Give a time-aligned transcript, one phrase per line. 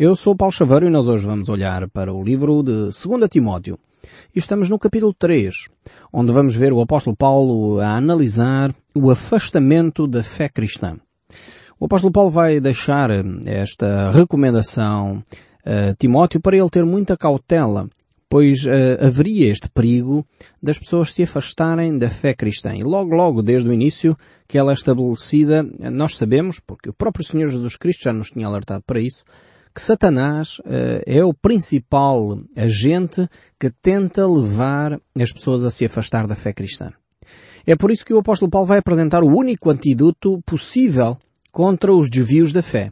[0.00, 2.94] Eu sou Paulo Chaveiro e nós hoje vamos olhar para o livro de 2
[3.28, 3.76] Timóteo.
[4.32, 5.66] E estamos no capítulo 3,
[6.12, 10.96] onde vamos ver o apóstolo Paulo a analisar o afastamento da fé cristã.
[11.80, 13.10] O apóstolo Paulo vai deixar
[13.44, 15.20] esta recomendação
[15.66, 17.88] a Timóteo para ele ter muita cautela,
[18.30, 20.24] pois uh, haveria este perigo
[20.62, 22.72] das pessoas se afastarem da fé cristã.
[22.72, 27.26] E logo, logo, desde o início que ela é estabelecida, nós sabemos, porque o próprio
[27.26, 29.24] Senhor Jesus Cristo já nos tinha alertado para isso,
[29.78, 33.28] que Satanás uh, é o principal agente
[33.60, 36.92] que tenta levar as pessoas a se afastar da fé cristã.
[37.64, 41.16] É por isso que o apóstolo Paulo vai apresentar o único antídoto possível
[41.52, 42.90] contra os desvios da fé.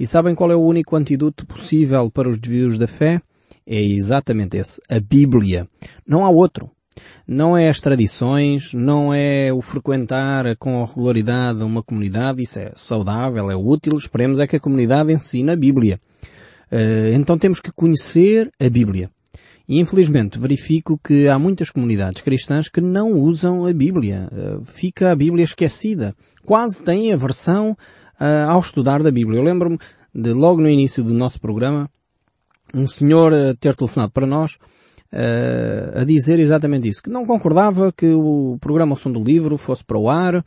[0.00, 3.20] E sabem qual é o único antídoto possível para os desvios da fé?
[3.66, 5.68] É exatamente esse, a Bíblia.
[6.06, 6.70] Não há outro.
[7.26, 13.50] Não é as tradições, não é o frequentar com regularidade uma comunidade, isso é saudável,
[13.50, 16.00] é útil, esperemos é que a comunidade ensine a Bíblia.
[16.74, 19.08] Eh, então temos que conhecer a Bíblia.
[19.68, 24.28] E infelizmente verifico que há muitas comunidades cristãs que não usam a Bíblia.
[24.32, 26.16] Eh, fica a Bíblia esquecida.
[26.44, 27.76] Quase têm aversão
[28.18, 29.38] eh, ao estudar da Bíblia.
[29.38, 29.78] Eu lembro-me
[30.12, 31.88] de logo no início do nosso programa,
[32.74, 34.58] um senhor ter telefonado para nós
[35.96, 39.84] a dizer exatamente isso, que não concordava que o programa O Som do Livro fosse
[39.84, 40.44] para o ar,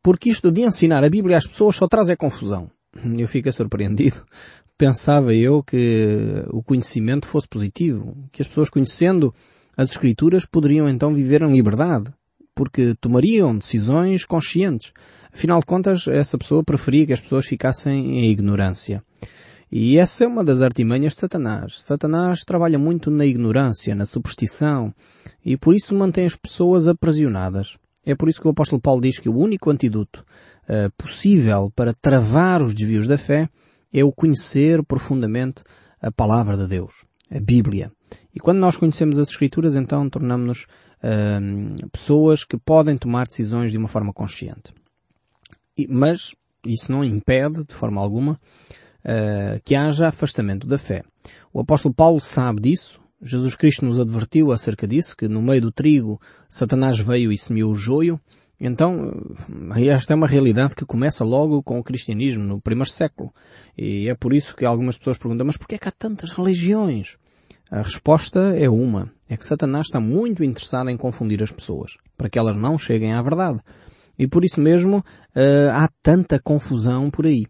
[0.00, 2.70] porque isto de ensinar a Bíblia às pessoas só traz é confusão.
[3.18, 4.20] Eu fico surpreendido,
[4.76, 9.34] pensava eu que o conhecimento fosse positivo, que as pessoas conhecendo
[9.76, 12.12] as Escrituras poderiam então viver em liberdade,
[12.54, 14.92] porque tomariam decisões conscientes.
[15.32, 19.02] Afinal de contas, essa pessoa preferia que as pessoas ficassem em ignorância.
[19.70, 21.80] E essa é uma das artimanhas de Satanás.
[21.80, 24.94] Satanás trabalha muito na ignorância, na superstição,
[25.44, 27.76] e por isso mantém as pessoas aprisionadas.
[28.06, 30.24] É por isso que o apóstolo Paulo diz que o único antídoto
[30.68, 33.48] uh, possível para travar os desvios da fé
[33.94, 35.62] é o conhecer profundamente
[36.02, 37.92] a palavra de Deus, a Bíblia.
[38.34, 43.78] E quando nós conhecemos as Escrituras, então tornamos-nos uh, pessoas que podem tomar decisões de
[43.78, 44.74] uma forma consciente.
[45.78, 46.34] E, mas
[46.66, 51.04] isso não impede, de forma alguma, uh, que haja afastamento da fé.
[51.52, 53.00] O apóstolo Paulo sabe disso.
[53.22, 57.72] Jesus Cristo nos advertiu acerca disso, que no meio do trigo Satanás veio e semeou
[57.72, 58.20] o joio.
[58.60, 59.12] Então,
[59.76, 63.32] esta é uma realidade que começa logo com o cristianismo, no primeiro século.
[63.76, 67.16] E é por isso que algumas pessoas perguntam, mas porquê é que há tantas religiões?
[67.70, 69.10] A resposta é uma.
[69.28, 73.12] É que Satanás está muito interessado em confundir as pessoas, para que elas não cheguem
[73.12, 73.58] à verdade.
[74.18, 77.46] E por isso mesmo uh, há tanta confusão por aí.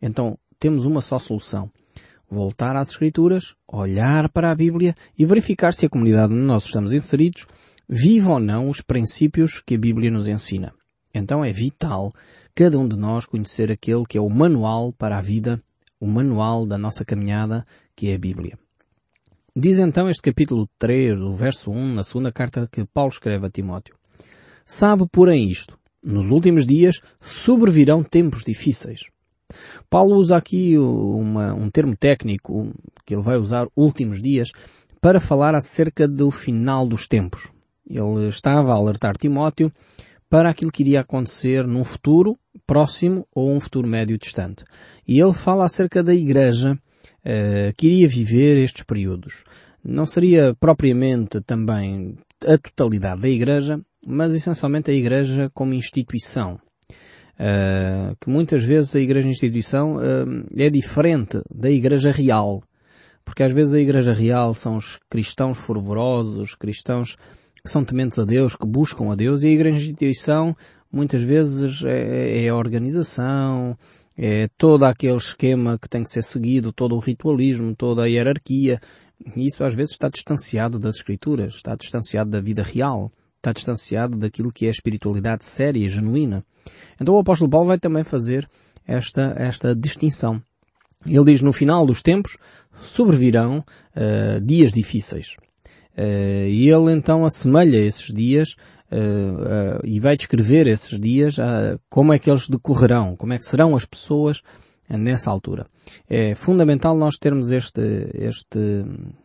[0.00, 1.70] Então, temos uma só solução.
[2.30, 6.92] Voltar às Escrituras, olhar para a Bíblia e verificar se a comunidade onde nós estamos
[6.92, 7.46] inseridos
[7.88, 10.74] vive ou não os princípios que a Bíblia nos ensina.
[11.14, 12.12] Então é vital
[12.54, 15.62] cada um de nós conhecer aquele que é o manual para a vida,
[15.98, 17.64] o manual da nossa caminhada,
[17.96, 18.58] que é a Bíblia.
[19.56, 23.50] Diz então este capítulo 3, do verso 1, na segunda carta que Paulo escreve a
[23.50, 23.96] Timóteo.
[24.66, 25.78] Sabe, porém, isto.
[26.04, 29.00] Nos últimos dias sobrevirão tempos difíceis.
[29.88, 32.72] Paulo usa aqui uma, um termo técnico
[33.04, 34.50] que ele vai usar últimos dias
[35.00, 37.50] para falar acerca do final dos tempos.
[37.88, 39.72] Ele estava a alertar Timóteo
[40.28, 44.64] para aquilo que iria acontecer num futuro próximo ou um futuro médio distante.
[45.06, 49.44] E ele fala acerca da igreja uh, que iria viver estes períodos.
[49.82, 56.60] Não seria propriamente também a totalidade da igreja, mas essencialmente a igreja como instituição.
[57.40, 62.60] Uh, que muitas vezes a igreja instituição uh, é diferente da igreja real.
[63.24, 67.16] Porque às vezes a igreja real são os cristãos fervorosos, cristãos
[67.62, 70.54] que são tementes a Deus, que buscam a Deus, e a instituição
[70.90, 73.76] muitas vezes é, é a organização,
[74.16, 78.80] é todo aquele esquema que tem que ser seguido, todo o ritualismo, toda a hierarquia,
[79.36, 84.16] e isso às vezes está distanciado das escrituras, está distanciado da vida real, está distanciado
[84.16, 86.44] daquilo que é a espiritualidade séria e genuína.
[87.00, 88.48] Então o apóstolo Paulo vai também fazer
[88.86, 90.42] esta, esta distinção.
[91.06, 92.36] Ele diz no final dos tempos
[92.72, 95.36] sobrevirão uh, dias difíceis.
[95.98, 98.54] Uh, e ele então assemelha esses dias
[98.92, 101.34] uh, uh, e vai descrever esses dias
[101.90, 104.40] como é que eles decorrerão, como é que serão as pessoas
[104.88, 105.66] nessa altura.
[106.08, 107.80] É fundamental nós termos este,
[108.14, 108.84] este,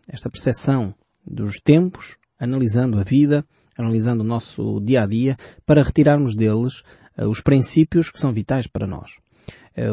[0.10, 3.46] esta percepção dos tempos, analisando a vida,
[3.78, 6.82] analisando o nosso dia a dia, para retirarmos deles
[7.18, 9.12] os princípios que são vitais para nós.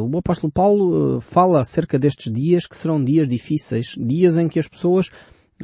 [0.02, 4.66] O apóstolo Paulo fala acerca destes dias que serão dias difíceis, dias em que as
[4.66, 5.08] pessoas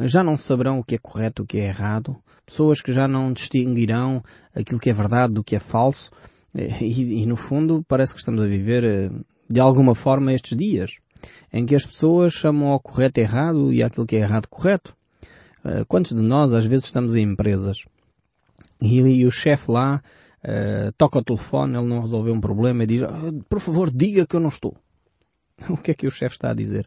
[0.01, 3.33] já não saberão o que é correto, o que é errado, pessoas que já não
[3.33, 4.23] distinguirão
[4.55, 6.11] aquilo que é verdade do que é falso,
[6.55, 9.11] e, e no fundo parece que estamos a viver eh,
[9.49, 10.97] de alguma forma estes dias.
[11.53, 14.95] em que as pessoas chamam ao correto errado e aquilo que é errado correto.
[15.65, 17.79] Uh, quantos de nós às vezes estamos em empresas
[18.81, 20.01] e, e o chefe lá
[20.45, 24.27] uh, toca o telefone, ele não resolveu um problema e diz, ah, por favor diga
[24.27, 24.77] que eu não estou.
[25.69, 26.87] o que é que o chefe está a dizer?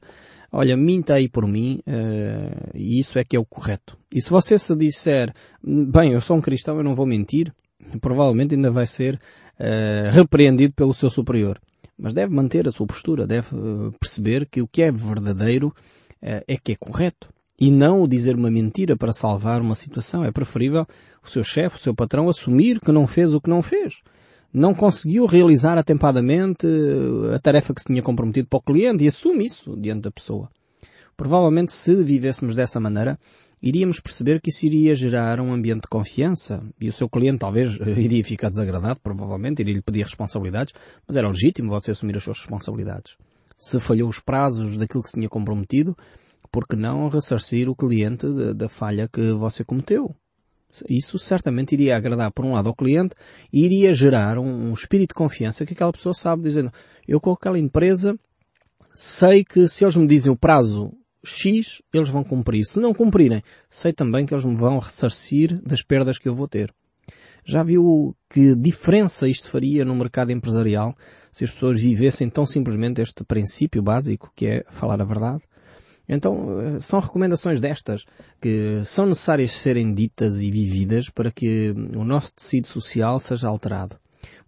[0.51, 3.97] Olha, minta aí por mim, uh, e isso é que é o correto.
[4.11, 7.53] E se você se disser, bem, eu sou um cristão, eu não vou mentir,
[8.01, 11.61] provavelmente ainda vai ser uh, repreendido pelo seu superior.
[11.97, 15.73] Mas deve manter a sua postura, deve uh, perceber que o que é verdadeiro
[16.21, 17.29] é que é correto.
[17.57, 20.25] E não dizer uma mentira para salvar uma situação.
[20.25, 20.85] É preferível
[21.23, 24.01] o seu chefe, o seu patrão, assumir que não fez o que não fez
[24.53, 26.65] não conseguiu realizar atempadamente
[27.33, 30.49] a tarefa que se tinha comprometido para o cliente e assume isso diante da pessoa.
[31.15, 33.19] Provavelmente se vivêssemos dessa maneira,
[33.61, 37.77] iríamos perceber que isso iria gerar um ambiente de confiança e o seu cliente talvez
[37.97, 40.73] iria ficar desagradado, provavelmente, iria lhe pedir responsabilidades,
[41.07, 43.15] mas era legítimo você assumir as suas responsabilidades.
[43.57, 45.95] Se falhou os prazos daquilo que se tinha comprometido,
[46.51, 48.25] por que não ressarcir o cliente
[48.55, 50.15] da falha que você cometeu?
[50.87, 53.15] Isso certamente iria agradar, por um lado, ao cliente
[53.51, 56.71] e iria gerar um, um espírito de confiança que aquela pessoa sabe, dizendo,
[57.07, 58.17] eu com aquela empresa
[58.93, 60.91] sei que se eles me dizem o prazo
[61.23, 62.65] X, eles vão cumprir.
[62.65, 66.47] Se não cumprirem, sei também que eles me vão ressarcir das perdas que eu vou
[66.47, 66.73] ter.
[67.45, 70.95] Já viu que diferença isto faria no mercado empresarial
[71.31, 75.41] se as pessoas vivessem tão simplesmente este princípio básico que é falar a verdade?
[76.09, 78.03] Então, são recomendações destas
[78.41, 83.95] que são necessárias serem ditas e vividas para que o nosso tecido social seja alterado.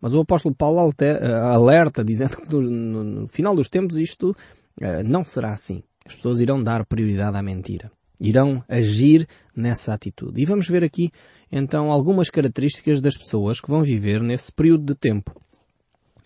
[0.01, 4.35] Mas o apóstolo Paulo eh, alerta dizendo que no, final dos tempos isto
[4.81, 5.83] eh, não será assim.
[6.03, 7.91] As pessoas irão dar prioridade à mentira.
[8.19, 10.41] Irão agir nessa atitude.
[10.41, 11.11] E vamos ver aqui,
[11.51, 15.39] então, algumas características das pessoas que vão viver nesse período de tempo.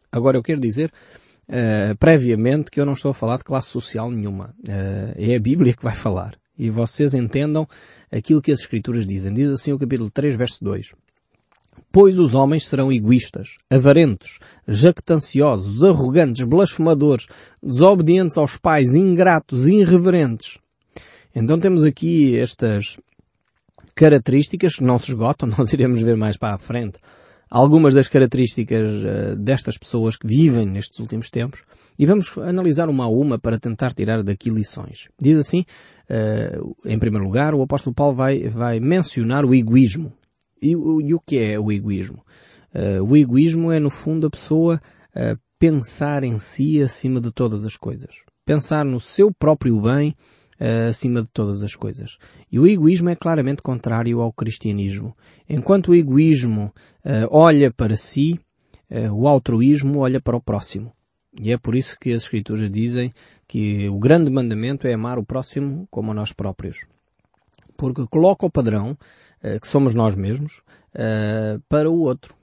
[0.10, 0.92] Agora, eu quero dizer,
[1.50, 4.56] uh, previamente, que eu não estou a falar de classe social nenhuma.
[4.60, 6.36] Uh, é a Bíblia que vai falar.
[6.58, 7.68] E vocês entendam
[8.12, 9.34] aquilo que as Escrituras dizem.
[9.34, 10.94] Diz assim o capítulo 3, verso 2.
[11.92, 17.28] Pois os homens serão egoístas, avarentos, jactanciosos, arrogantes, blasfemadores,
[17.62, 20.58] desobedientes aos pais, ingratos, irreverentes.
[21.34, 22.98] Então temos aqui estas
[23.94, 26.98] características que não se esgotam, nós iremos ver mais para a frente
[27.56, 31.64] algumas das características uh, destas pessoas que vivem nestes últimos tempos
[31.98, 35.08] e vamos analisar uma a uma para tentar tirar daqui lições.
[35.22, 35.64] Diz assim,
[36.10, 40.12] uh, em primeiro lugar, o apóstolo Paulo vai, vai mencionar o egoísmo.
[40.62, 42.26] E, e o que é o egoísmo?
[42.74, 44.82] Uh, o egoísmo é, no fundo, a pessoa
[45.58, 48.16] pensar em si acima de todas as coisas.
[48.46, 50.14] Pensar no seu próprio bem
[50.60, 52.18] uh, acima de todas as coisas.
[52.52, 55.16] E o egoísmo é claramente contrário ao cristianismo.
[55.48, 56.74] Enquanto o egoísmo
[57.30, 58.40] olha para si,
[59.14, 60.92] o altruísmo olha para o próximo.
[61.40, 63.14] E é por isso que as Escrituras dizem
[63.48, 66.86] que o grande mandamento é amar o próximo como a nós próprios.
[67.78, 68.98] Porque coloca o padrão
[69.46, 70.64] eh, que somos nós mesmos,
[70.96, 72.34] uh, para o outro.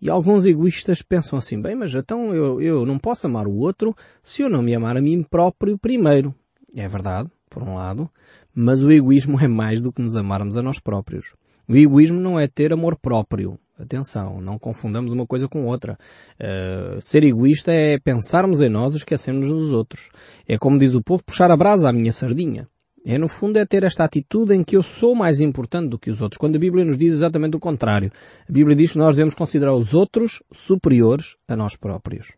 [0.00, 3.92] E alguns egoístas pensam assim, bem, mas então eu, eu não posso amar o outro
[4.22, 6.32] se eu não me amar a mim próprio primeiro.
[6.76, 8.10] É verdade, por um lado,
[8.54, 11.34] mas o egoísmo é mais do que nos amarmos a nós próprios.
[11.66, 13.58] O egoísmo não é ter amor próprio.
[13.78, 15.98] Atenção, não confundamos uma coisa com outra.
[16.38, 20.10] Uh, ser egoísta é pensarmos em nós e esquecermos dos outros.
[20.46, 22.68] É como diz o povo, puxar a brasa à minha sardinha.
[23.06, 26.10] É, no fundo, é ter esta atitude em que eu sou mais importante do que
[26.10, 28.12] os outros, quando a Bíblia nos diz exatamente o contrário.
[28.46, 32.32] A Bíblia diz que nós devemos considerar os outros superiores a nós próprios.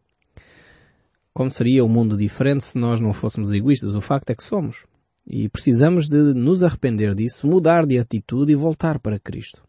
[1.32, 3.94] Como seria o um mundo diferente se nós não fôssemos egoístas?
[3.94, 4.84] O facto é que somos.
[5.28, 9.62] E precisamos de nos arrepender disso, mudar de atitude e voltar para Cristo.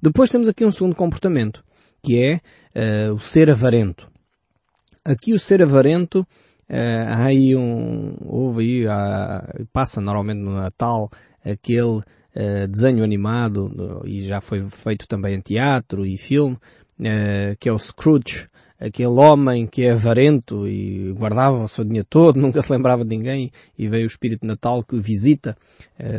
[0.00, 1.64] Depois temos aqui um segundo comportamento,
[2.02, 4.10] que é uh, o ser avarento.
[5.04, 6.26] Aqui o ser avarento
[6.70, 11.10] Uh, há aí um, houve aí, passa normalmente no Natal
[11.44, 16.56] aquele uh, desenho animado, e já foi feito também em teatro e filme,
[17.58, 18.46] que é o Scrooge,
[18.80, 23.10] aquele homem que é avarento e guardava o seu dinheiro todo, nunca se lembrava de
[23.14, 25.56] ninguém, e veio o Espírito Natal que o visita.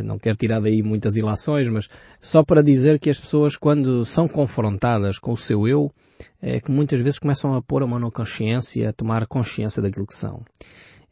[0.03, 1.89] Não quero tirar daí muitas ilações, mas
[2.21, 5.91] só para dizer que as pessoas quando são confrontadas com o seu eu,
[6.39, 10.05] é que muitas vezes começam a pôr a mão na consciência, a tomar consciência daquilo
[10.05, 10.41] que são.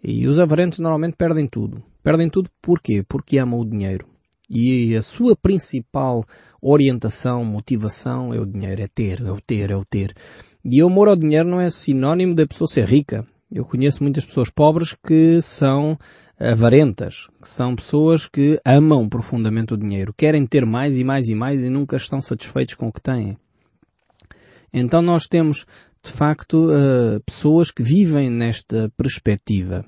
[0.04, 1.84] E os avarentos normalmente perdem tudo.
[2.04, 3.04] Perdem tudo porquê?
[3.08, 4.08] Porque amam o dinheiro.
[4.50, 6.24] E a sua principal
[6.62, 10.14] orientação, motivação é o dinheiro, é ter, é o ter, é o ter.
[10.64, 13.26] E o amor ao dinheiro não é sinónimo da pessoa ser rica.
[13.52, 15.98] Eu conheço muitas pessoas pobres que são
[16.40, 21.36] avarentas, que são pessoas que amam profundamente o dinheiro, querem ter mais e mais e
[21.36, 23.38] mais e nunca estão satisfeitos com o que têm.
[24.72, 25.66] Então nós temos,
[26.04, 29.84] de facto, uh, pessoas que vivem nesta perspectiva.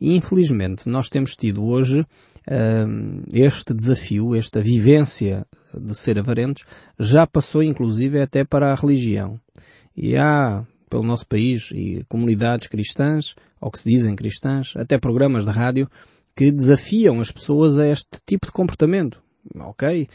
[0.00, 5.46] E infelizmente nós temos tido hoje uh, este desafio, esta vivência
[5.80, 6.64] de ser avarentos,
[6.98, 9.40] já passou inclusive até para a religião.
[9.96, 15.44] E há, pelo nosso país, e comunidades cristãs, ou que se dizem cristãs, até programas
[15.44, 15.88] de rádio,
[16.34, 19.22] que desafiam as pessoas a este tipo de comportamento.
[19.54, 20.08] Ok,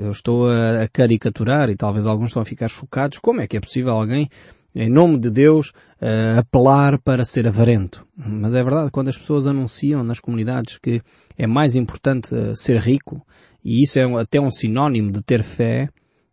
[0.00, 3.18] eu estou a caricaturar e talvez alguns estão a ficar chocados.
[3.18, 4.30] Como é que é possível alguém
[4.76, 5.70] em nome de Deus,
[6.02, 8.06] uh, apelar para ser avarento.
[8.14, 11.00] Mas é verdade, quando as pessoas anunciam nas comunidades que
[11.38, 13.26] é mais importante uh, ser rico,
[13.66, 15.88] e isso é até um sinónimo de ter fé,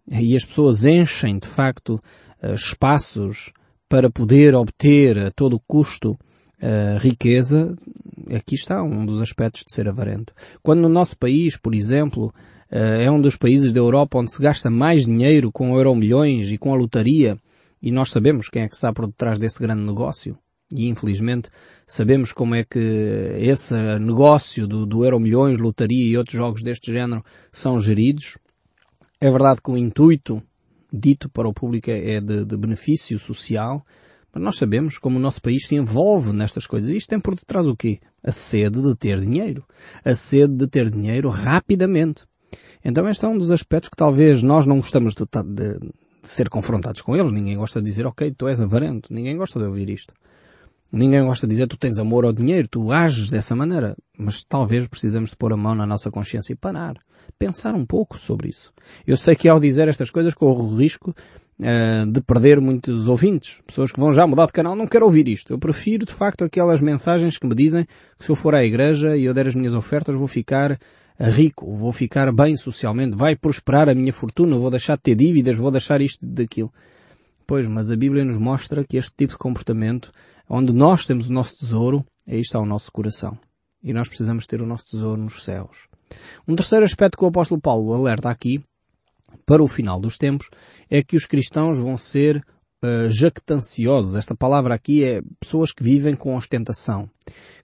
[0.08, 1.96] e as pessoas enchem, de facto,
[2.42, 3.52] uh, espaços
[3.90, 6.18] para poder obter a todo custo
[7.02, 7.76] riqueza,
[8.34, 10.34] aqui está um dos aspectos de ser avarento.
[10.62, 12.34] Quando no nosso país, por exemplo,
[12.72, 16.58] é um dos países da Europa onde se gasta mais dinheiro com euro milhões e
[16.58, 17.38] com a lotaria
[17.82, 20.38] e nós sabemos quem é que está por detrás desse grande negócio.
[20.76, 21.50] E infelizmente
[21.86, 22.80] sabemos como é que
[23.38, 28.38] esse negócio do, do Euro Milhões, lotaria e outros jogos deste género são geridos.
[29.22, 30.42] É verdade que o intuito
[30.92, 33.86] dito para o público é de, de benefício social,
[34.34, 36.90] mas nós sabemos como o nosso país se envolve nestas coisas.
[36.90, 38.00] Isto tem por detrás o quê?
[38.24, 39.64] A sede de ter dinheiro.
[40.04, 42.26] A sede de ter dinheiro rapidamente.
[42.84, 46.50] Então este é um dos aspectos que talvez nós não gostamos de, de, de ser
[46.50, 47.32] confrontados com eles.
[47.32, 49.14] Ninguém gosta de dizer, ok, tu és avarento.
[49.14, 50.14] Ninguém gosta de ouvir isto.
[50.94, 53.96] Ninguém gosta de dizer, tu tens amor ao dinheiro, tu ages dessa maneira.
[54.16, 56.94] Mas talvez precisamos de pôr a mão na nossa consciência e parar.
[57.40, 58.72] Pensar um pouco sobre isso.
[59.08, 63.60] Eu sei que ao dizer estas coisas corro o risco uh, de perder muitos ouvintes.
[63.66, 64.76] Pessoas que vão já mudar de canal.
[64.76, 65.52] Não quero ouvir isto.
[65.52, 67.86] Eu prefiro, de facto, aquelas mensagens que me dizem
[68.20, 70.78] que se eu for à igreja e eu der as minhas ofertas, vou ficar
[71.20, 75.58] rico, vou ficar bem socialmente, vai prosperar a minha fortuna, vou deixar de ter dívidas,
[75.58, 76.72] vou deixar isto daquilo.
[77.48, 80.12] Pois, mas a Bíblia nos mostra que este tipo de comportamento,
[80.50, 83.38] onde nós temos o nosso tesouro, aí está o nosso coração.
[83.84, 85.88] E nós precisamos ter o nosso tesouro nos céus.
[86.48, 88.64] Um terceiro aspecto que o apóstolo Paulo alerta aqui,
[89.46, 90.50] para o final dos tempos,
[90.90, 92.38] é que os cristãos vão ser
[92.84, 94.16] uh, jactanciosos.
[94.16, 97.10] Esta palavra aqui é pessoas que vivem com ostentação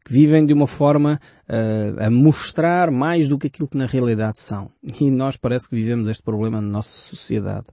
[0.03, 4.39] que vivem de uma forma uh, a mostrar mais do que aquilo que na realidade
[4.39, 4.71] são.
[4.81, 7.67] E nós parece que vivemos este problema na nossa sociedade.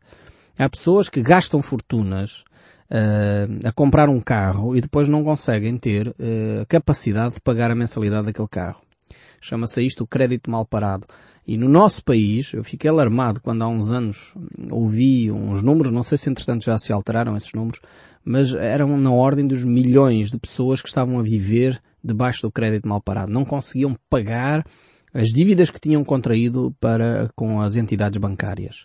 [0.58, 2.44] Há pessoas que gastam fortunas
[2.90, 7.74] uh, a comprar um carro e depois não conseguem ter uh, capacidade de pagar a
[7.74, 8.80] mensalidade daquele carro.
[9.40, 11.06] Chama-se isto o crédito mal parado.
[11.46, 14.34] E no nosso país, eu fiquei alarmado quando há uns anos
[14.70, 17.80] ouvi uns números, não sei se entretanto já se alteraram esses números,
[18.24, 22.88] mas eram na ordem dos milhões de pessoas que estavam a viver debaixo do crédito
[22.88, 23.32] mal parado.
[23.32, 24.64] Não conseguiam pagar
[25.14, 28.84] as dívidas que tinham contraído para com as entidades bancárias.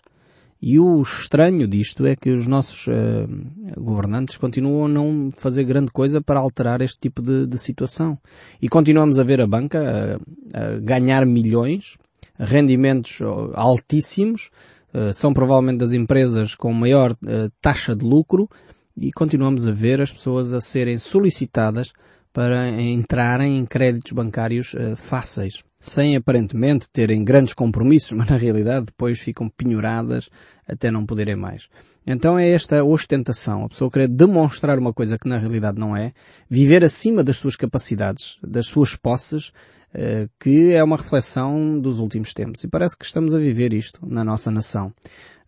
[0.61, 5.91] E o estranho disto é que os nossos uh, governantes continuam a não fazer grande
[5.91, 8.15] coisa para alterar este tipo de, de situação.
[8.61, 10.19] E continuamos a ver a banca
[10.53, 11.97] a, ganhar milhões,
[12.37, 13.19] rendimentos
[13.55, 14.51] altíssimos,
[14.93, 18.47] uh, são provavelmente das empresas com maior uh, taxa de lucro,
[18.95, 21.91] e continuamos a ver as pessoas a serem solicitadas
[22.33, 28.87] para entrarem em créditos bancários uh, fáceis, sem aparentemente terem grandes compromissos, mas na realidade
[28.87, 30.29] depois ficam penhoradas
[30.67, 31.67] até não poderem mais.
[32.05, 36.13] Então é esta ostentação, a pessoa querer demonstrar uma coisa que na realidade não é,
[36.49, 39.49] viver acima das suas capacidades, das suas posses,
[39.93, 42.63] uh, que é uma reflexão dos últimos tempos.
[42.63, 44.93] E parece que estamos a viver isto na nossa nação.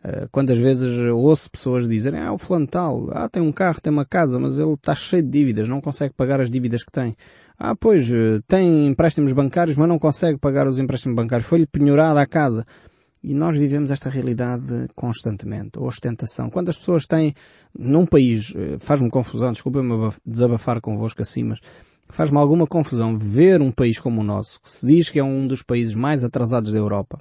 [0.03, 3.91] Eh, quantas vezes ouço pessoas dizerem, ah, o fulano tal, ah, tem um carro, tem
[3.91, 7.15] uma casa, mas ele está cheio de dívidas, não consegue pagar as dívidas que tem.
[7.57, 11.48] Ah, pois, eh, tem empréstimos bancários, mas não consegue pagar os empréstimos bancários.
[11.48, 12.65] Foi-lhe penhorada a casa.
[13.24, 16.50] E nós vivemos esta realidade constantemente, ostentação.
[16.50, 17.33] Quantas pessoas têm,
[17.77, 21.60] num país, eh, faz-me confusão, desculpa-me desabafar convosco assim, mas
[22.10, 25.48] faz-me alguma confusão ver um país como o nosso, que se diz que é um
[25.48, 27.19] dos países mais atrasados da Europa,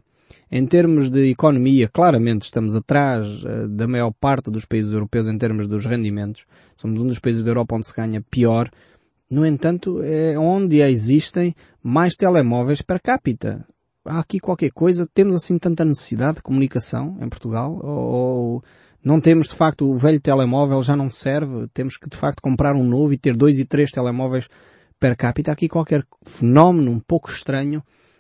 [0.55, 5.39] em termos de economia, claramente estamos atrás uh, da maior parte dos países europeus em
[5.39, 6.45] termos dos rendimentos.
[6.77, 8.69] Somos um dos países da Europa onde se ganha pior.
[9.31, 13.67] No entanto, é onde existem mais telemóveis per capita.
[14.05, 17.81] Há aqui qualquer coisa, temos assim tanta necessidade de comunicação em Portugal?
[17.83, 18.63] Ou
[19.03, 21.67] não temos de facto o velho telemóvel já não serve?
[21.73, 24.51] Temos que de facto comprar um novo e ter dois e três telemóveis
[25.01, 25.51] per capita?
[25.51, 28.12] Há aqui qualquer fenómeno um pouco estranho eh,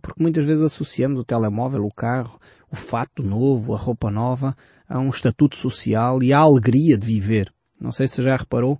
[0.00, 4.56] porque muitas vezes associamos o telemóvel, o carro, o fato novo, a roupa nova,
[4.88, 7.52] a um estatuto social e à alegria de viver.
[7.80, 8.78] Não sei se já reparou,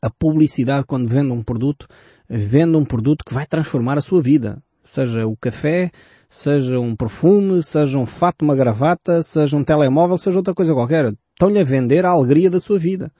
[0.00, 1.86] a publicidade quando vende um produto,
[2.28, 4.62] vende um produto que vai transformar a sua vida.
[4.84, 5.90] Seja o café,
[6.28, 11.14] seja um perfume, seja um fato, uma gravata, seja um telemóvel, seja outra coisa qualquer.
[11.32, 13.12] Estão-lhe a vender a alegria da sua vida.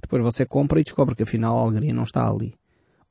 [0.00, 2.54] Depois você compra e descobre que afinal a alegria não está ali.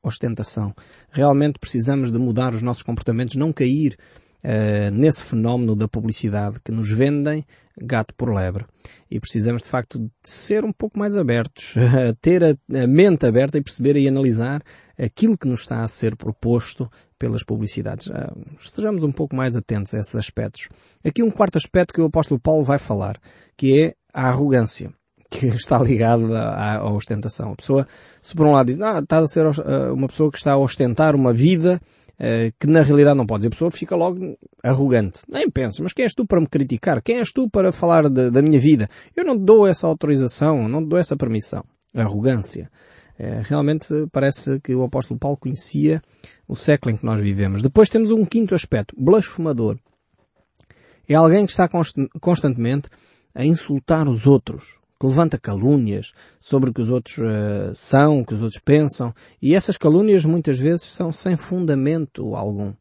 [0.02, 0.74] Ostentação.
[1.10, 3.96] Realmente precisamos de mudar os nossos comportamentos, não cair
[4.44, 7.44] uh, nesse fenómeno da publicidade que nos vendem
[7.80, 8.66] gato por lebre.
[9.10, 11.74] E precisamos de facto de ser um pouco mais abertos,
[12.20, 14.62] ter a, a mente aberta e perceber e analisar
[14.98, 18.06] aquilo que nos está a ser proposto pelas publicidades.
[18.06, 20.68] Uh, sejamos um pouco mais atentos a esses aspectos.
[21.04, 23.18] Aqui um quarto aspecto que o apóstolo Paulo vai falar,
[23.56, 24.90] que é a arrogância
[25.40, 27.52] que está ligado à, à ostentação.
[27.52, 27.86] A pessoa,
[28.20, 30.58] se por um lado diz, ah, estás a ser uh, uma pessoa que está a
[30.58, 31.80] ostentar uma vida
[32.18, 33.46] uh, que na realidade não pode.
[33.46, 35.20] A pessoa fica logo arrogante.
[35.28, 37.02] Nem pensa, mas quem és tu para me criticar?
[37.02, 38.88] Quem és tu para falar de, da minha vida?
[39.16, 41.64] Eu não te dou essa autorização, não te dou essa permissão.
[41.94, 42.70] Arrogância.
[43.18, 46.02] Uh, realmente parece que o apóstolo Paulo conhecia
[46.46, 47.62] o século em que nós vivemos.
[47.62, 49.78] Depois temos um quinto aspecto, blasfemador.
[51.08, 52.88] É alguém que está const constantemente
[53.34, 58.26] a insultar os outros, que levanta calúnias sobre o que os outros uh, são, o
[58.26, 62.74] que os outros pensam, e essas calúnias muitas vezes são sem fundamento algum.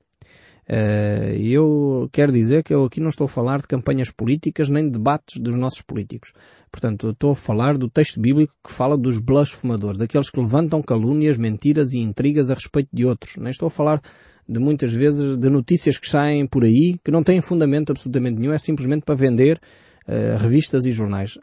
[0.72, 4.84] Uh, eu quero dizer que eu aqui não estou a falar de campanhas políticas nem
[4.84, 6.34] de debates dos nossos políticos.
[6.70, 11.38] Portanto, estou a falar do texto bíblico que fala dos blasfemadores, daqueles que levantam calúnias,
[11.38, 13.38] mentiras e intrigas a respeito de outros.
[13.38, 14.00] Nem estou a falar
[14.48, 18.54] de muitas vezes de notícias que saem por aí que não têm fundamento absolutamente nenhum,
[18.54, 19.60] é simplesmente para vender
[20.08, 21.40] uh, revistas e jornais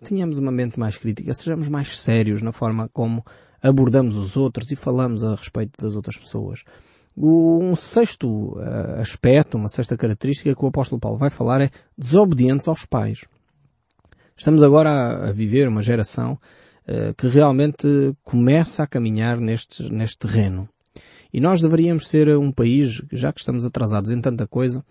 [0.00, 3.24] tenhamos uma mente mais crítica, sejamos mais sérios na forma como
[3.62, 6.64] abordamos os outros e falamos a respeito das outras pessoas.
[7.16, 12.68] Um sexto uh, aspecto, uma sexta característica que o apóstolo Paulo vai falar é desobedientes
[12.68, 13.20] aos pais.
[14.36, 16.38] Estamos agora a, viver uma geração
[16.88, 17.86] uh, que realmente
[18.22, 20.68] começa a caminhar neste, neste terreno.
[21.32, 24.84] E nós deveríamos ser um país, já que estamos atrasados em tanta coisa,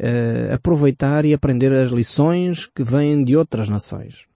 [0.00, 4.26] uh, aproveitar e aprender as lições que vêm de outras nações.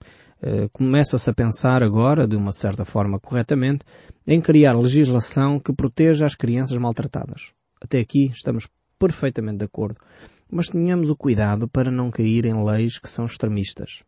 [0.47, 3.83] Eh, começa-se a pensar agora, de uma certa forma corretamente,
[4.27, 7.53] em criar legislação que proteja as crianças maltratadas.
[7.81, 8.69] Até aqui estamos
[8.99, 9.99] perfeitamente de acordo.
[10.51, 14.03] Mas tenhamos o cuidado para não cair em leis que são extremistas.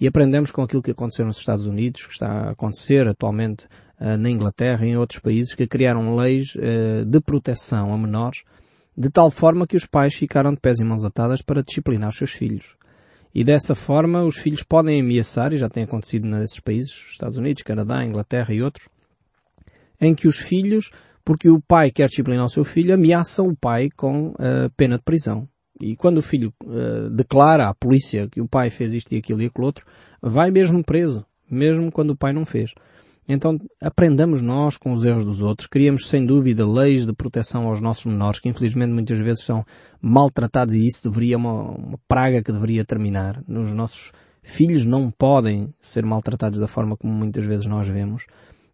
[0.00, 3.64] E aprendemos com aquilo que aconteceu nos Estados Unidos, que está a acontecer atualmente
[4.00, 8.44] uh, na Inglaterra e em outros países que criaram leis uh, de proteção a menores,
[9.00, 12.16] de tal forma que os pais ficaram de pés e mãos atadas para disciplinar os
[12.18, 12.76] seus filhos.
[13.34, 17.62] E dessa forma os filhos podem ameaçar, e já tem acontecido nesses países, Estados Unidos,
[17.62, 18.90] Canadá, Inglaterra e outros,
[19.98, 20.90] em que os filhos,
[21.24, 25.02] porque o pai quer disciplinar o seu filho, ameaçam o pai com uh, pena de
[25.02, 25.48] prisão.
[25.80, 29.40] E quando o filho uh, declara à polícia que o pai fez isto e aquilo
[29.40, 29.86] e aquilo outro,
[30.20, 32.74] vai mesmo preso, mesmo quando o pai não fez.
[33.32, 37.80] Então aprendamos nós com os erros dos outros, criamos sem dúvida leis de proteção aos
[37.80, 39.64] nossos menores, que infelizmente muitas vezes são
[40.02, 43.40] maltratados e isso deveria uma, uma praga que deveria terminar.
[43.48, 44.10] Os nossos
[44.42, 48.26] filhos não podem ser maltratados da forma como muitas vezes nós vemos,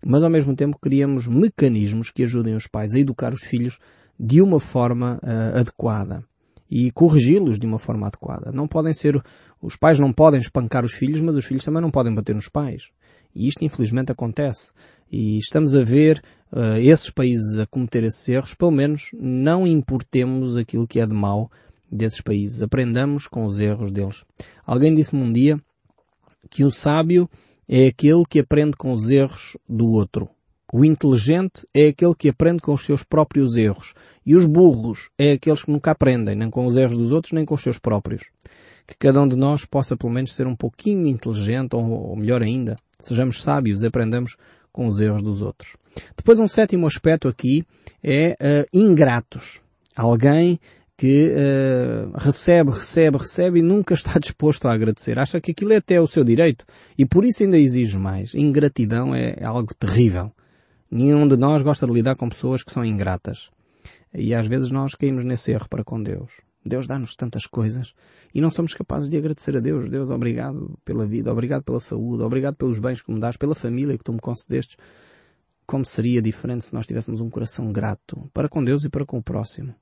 [0.02, 3.78] mas ao mesmo tempo criamos mecanismos que ajudem os pais a educar os filhos
[4.18, 6.24] de uma forma uh, adequada
[6.70, 8.50] e corrigi-los de uma forma adequada.
[8.52, 9.22] Não podem ser,
[9.60, 12.48] os pais não podem espancar os filhos, mas os filhos também não podem bater nos
[12.48, 12.88] pais.
[13.36, 14.72] E isto infelizmente acontece.
[15.12, 20.56] E estamos a ver uh, esses países a cometer esses erros, pelo menos não importemos
[20.56, 21.50] aquilo que é de mal
[21.92, 22.62] desses países.
[22.62, 24.24] Aprendamos com os erros deles.
[24.64, 25.60] Alguém disse-me um dia
[26.50, 27.28] que o sábio
[27.68, 30.28] é aquele que aprende com os erros do outro.
[30.72, 33.94] O inteligente é aquele que aprende com os seus próprios erros.
[34.24, 37.44] E os burros é aqueles que nunca aprendem, nem com os erros dos outros, nem
[37.44, 38.24] com os seus próprios.
[38.86, 42.42] Que cada um de nós possa pelo menos ser um pouquinho inteligente, ou, ou melhor
[42.42, 44.36] ainda, Sejamos sábios aprendamos
[44.72, 45.76] com os erros dos outros.
[46.16, 47.64] Depois um sétimo aspecto aqui
[48.02, 49.62] é uh, ingratos.
[49.94, 50.58] Alguém
[50.96, 55.18] que uh, recebe, recebe, recebe e nunca está disposto a agradecer.
[55.18, 56.64] Acha que aquilo é até o seu direito
[56.96, 58.34] e por isso ainda exige mais.
[58.34, 60.32] Ingratidão é algo terrível.
[60.90, 63.50] Nenhum de nós gosta de lidar com pessoas que são ingratas.
[64.14, 66.45] E às vezes nós caímos nesse erro para com Deus.
[66.68, 67.94] Deus dá-nos tantas coisas
[68.34, 69.88] e não somos capazes de agradecer a Deus.
[69.88, 73.96] Deus, obrigado pela vida, obrigado pela saúde, obrigado pelos bens que me dás, pela família
[73.96, 74.76] que tu me concedestes.
[75.66, 79.18] Como seria diferente se nós tivéssemos um coração grato para com Deus e para com
[79.18, 79.74] o próximo.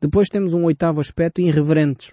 [0.00, 2.12] Depois temos um oitavo aspecto, irreverentes.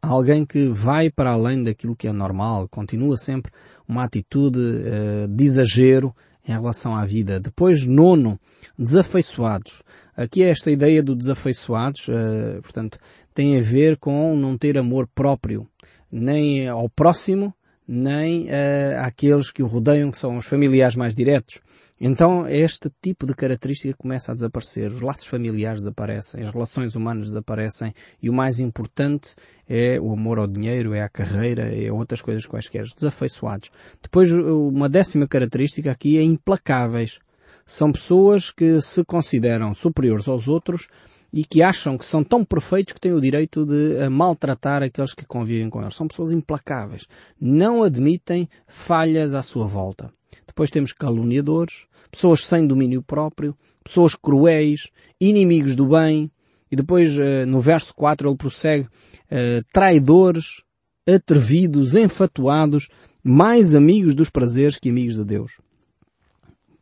[0.00, 3.50] Alguém que vai para além daquilo que é normal, continua sempre
[3.88, 6.14] uma atitude uh, de exagero
[6.46, 7.40] em relação à vida.
[7.40, 8.38] Depois, nono,
[8.78, 9.82] desafeiçoados.
[10.16, 12.98] Aqui é esta ideia do desafeiçoados, uh, portanto,
[13.34, 15.68] tem a ver com não ter amor próprio,
[16.10, 17.54] nem ao próximo,
[17.86, 21.60] nem uh, àqueles que o rodeiam, que são os familiares mais diretos.
[22.00, 24.90] Então este tipo de característica começa a desaparecer.
[24.90, 29.34] Os laços familiares desaparecem, as relações humanas desaparecem e o mais importante
[29.68, 33.70] é o amor ao dinheiro, é a carreira, é outras coisas quaisquer, desafeiçoados.
[34.02, 37.18] Depois uma décima característica aqui é implacáveis.
[37.66, 40.88] São pessoas que se consideram superiores aos outros
[41.32, 45.14] e que acham que são tão perfeitos que têm o direito de eh, maltratar aqueles
[45.14, 45.96] que convivem com eles.
[45.96, 47.08] São pessoas implacáveis.
[47.40, 50.12] Não admitem falhas à sua volta.
[50.46, 56.30] Depois temos caluniadores, pessoas sem domínio próprio, pessoas cruéis, inimigos do bem,
[56.70, 58.88] e depois eh, no verso 4 ele prossegue,
[59.28, 60.62] eh, traidores,
[61.08, 62.88] atrevidos, enfatuados,
[63.24, 65.63] mais amigos dos prazeres que amigos de Deus.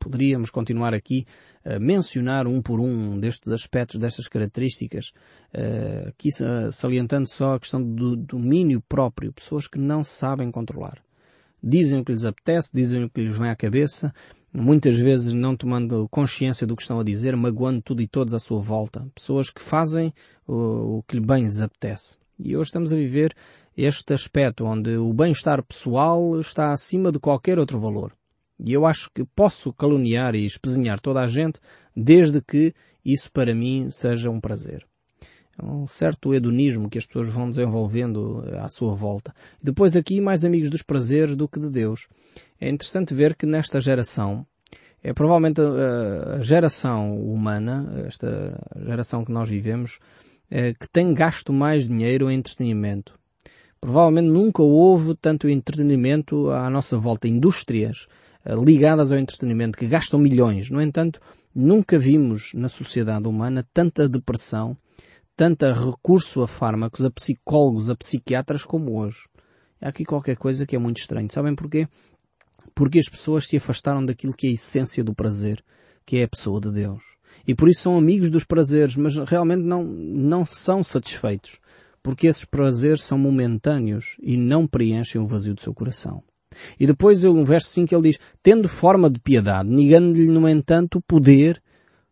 [0.03, 1.25] Poderíamos continuar aqui
[1.65, 5.13] a mencionar um por um destes aspectos, destas características,
[5.55, 6.29] eh, aqui
[6.73, 11.01] salientando só a questão do domínio próprio, pessoas que não sabem controlar.
[11.63, 14.13] Dizem o que lhes apetece, dizem o que lhes vem à cabeça,
[14.53, 18.41] muitas vezes não tomando consciência do que estão a dizer, magoando tudo e todos à
[18.41, 19.09] sua volta.
[19.15, 20.13] Pessoas que fazem
[20.49, 22.19] o, que bem lhes apetece.
[22.37, 23.33] E hoje estamos a viver
[23.77, 28.13] este aspecto onde o bem-estar pessoal está acima de qualquer outro valor.
[28.65, 31.59] E eu acho que posso caluniar e espezinhar toda a gente
[31.97, 32.73] desde que
[33.05, 34.87] isso para mim seja um prazer.
[35.61, 39.35] É um certo hedonismo que as pessoas vão desenvolvendo à sua volta.
[39.61, 42.07] E depois aqui mais amigos dos prazeres do que de Deus.
[42.61, 44.47] É interessante ver que nesta geração,
[45.03, 49.99] é provavelmente a geração humana, esta geração que nós vivemos,
[50.49, 53.19] é, que tem gasto mais dinheiro em entretenimento.
[53.81, 57.27] Provavelmente nunca houve tanto entretenimento à nossa volta.
[57.27, 60.71] Indústrias eh, ligadas ao entretenimento que gastam milhões.
[60.71, 61.21] No entanto,
[61.55, 64.77] nunca vimos na sociedade humana tanta depressão,
[65.37, 69.29] tanta recurso a fármacos, a psicólogos, a psiquiatras como hoje.
[69.81, 71.29] Há aqui qualquer coisa que é muito estranho.
[71.31, 71.89] Sabem porquê?
[72.75, 75.63] Porque as pessoas se afastaram daquilo que é a essência do prazer,
[76.07, 77.03] que é a pessoa de Deus.
[77.47, 81.59] E por isso são amigos dos prazeres, mas realmente não, não são satisfeitos
[82.03, 86.23] porque esses prazeres são momentâneos e não preenchem o vazio do seu coração.
[86.79, 91.03] E depois, no verso 5, ele diz, tendo forma de piedade, negando-lhe, no entanto, o
[91.03, 91.63] poder,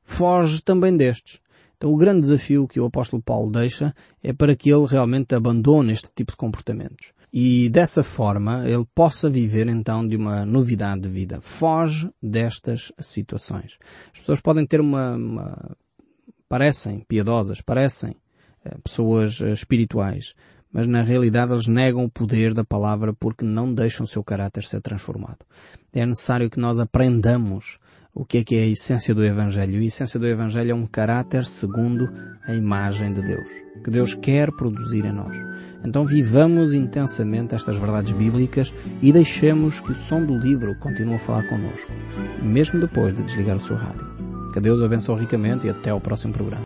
[0.02, 1.40] foge também destes.
[1.80, 5.92] Então o grande desafio que o apóstolo Paulo deixa é para que ele realmente abandone
[5.92, 7.12] este tipo de comportamentos.
[7.32, 11.40] E dessa forma ele possa viver então de uma novidade de vida.
[11.40, 13.78] Foge destas situações.
[14.12, 15.76] As pessoas podem ter uma, uma
[16.46, 18.14] parecem piedosas, parecem
[18.62, 20.34] eh, pessoas eh, espirituais,
[20.72, 24.64] mas na realidade eles negam o poder da palavra porque não deixam o seu caráter
[24.64, 25.38] ser transformado.
[25.92, 27.78] É necessário que nós aprendamos
[28.14, 29.80] o que é que é a essência do Evangelho.
[29.80, 32.12] A essência do Evangelho é um caráter segundo
[32.46, 33.48] a imagem de Deus,
[33.84, 35.36] que Deus quer produzir em nós.
[35.84, 41.18] Então vivamos intensamente estas verdades bíblicas e deixemos que o som do livro continue a
[41.18, 41.90] falar connosco,
[42.42, 44.06] mesmo depois de desligar o seu rádio.
[44.52, 46.58] Que Deus o abençoe ricamente e até ao próximo programa.